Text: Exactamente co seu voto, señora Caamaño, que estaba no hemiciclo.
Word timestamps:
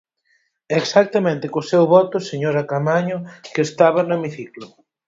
Exactamente 0.79 1.45
co 1.53 1.61
seu 1.71 1.83
voto, 1.95 2.17
señora 2.31 2.67
Caamaño, 2.69 3.17
que 3.53 3.61
estaba 3.67 4.01
no 4.03 4.13
hemiciclo. 4.17 4.65